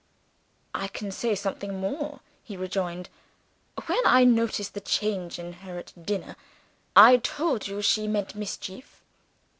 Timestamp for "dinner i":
6.03-7.17